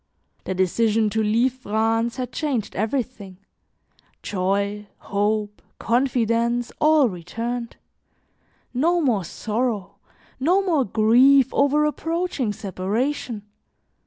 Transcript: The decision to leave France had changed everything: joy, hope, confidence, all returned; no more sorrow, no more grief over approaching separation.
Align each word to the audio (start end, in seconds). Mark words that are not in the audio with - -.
The 0.45 0.55
decision 0.55 1.11
to 1.11 1.21
leave 1.21 1.53
France 1.53 2.15
had 2.17 2.31
changed 2.31 2.75
everything: 2.75 3.37
joy, 4.23 4.87
hope, 4.97 5.61
confidence, 5.77 6.71
all 6.81 7.07
returned; 7.07 7.75
no 8.73 8.99
more 8.99 9.23
sorrow, 9.23 9.97
no 10.39 10.65
more 10.65 10.85
grief 10.85 11.53
over 11.53 11.85
approaching 11.85 12.51
separation. 12.51 13.43